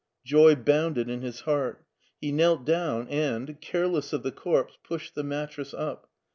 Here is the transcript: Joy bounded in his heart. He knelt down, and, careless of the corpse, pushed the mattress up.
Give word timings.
Joy 0.25 0.55
bounded 0.55 1.11
in 1.11 1.21
his 1.21 1.41
heart. 1.41 1.85
He 2.19 2.31
knelt 2.31 2.65
down, 2.65 3.07
and, 3.09 3.61
careless 3.61 4.13
of 4.13 4.23
the 4.23 4.31
corpse, 4.31 4.79
pushed 4.83 5.13
the 5.13 5.21
mattress 5.21 5.75
up. 5.75 6.09